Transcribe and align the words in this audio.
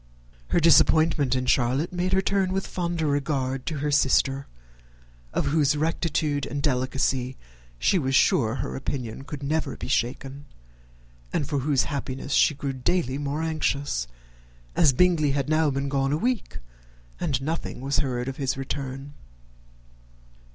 Her 0.47 0.59
disappointment 0.59 1.35
in 1.35 1.45
Charlotte 1.45 1.93
made 1.93 2.11
her 2.13 2.23
turn 2.23 2.51
with 2.53 2.65
fonder 2.65 3.05
regard 3.05 3.67
to 3.67 3.77
her 3.77 3.91
sister, 3.91 4.47
of 5.31 5.45
whose 5.49 5.77
rectitude 5.77 6.47
and 6.47 6.59
delicacy 6.63 7.37
she 7.77 7.99
was 7.99 8.15
sure 8.15 8.55
her 8.55 8.75
opinion 8.75 9.23
could 9.25 9.43
never 9.43 9.77
be 9.77 9.87
shaken, 9.87 10.45
and 11.31 11.47
for 11.47 11.59
whose 11.59 11.83
happiness 11.83 12.33
she 12.33 12.55
grew 12.55 12.73
daily 12.73 13.19
more 13.19 13.43
anxious, 13.43 14.07
as 14.75 14.91
Bingley 14.91 15.33
had 15.33 15.47
now 15.49 15.69
been 15.69 15.87
gone 15.87 16.11
a 16.11 16.17
week, 16.17 16.57
and 17.19 17.39
nothing 17.39 17.79
was 17.79 17.99
heard 17.99 18.27
of 18.27 18.37
his 18.37 18.57
return. 18.57 19.13